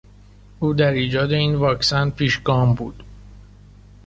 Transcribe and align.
او 0.59 0.73
در 0.73 0.91
ایجاد 0.91 1.31
این 1.31 1.55
واکسن 1.55 2.09
پیشگام 2.09 2.73
بود. 2.73 3.03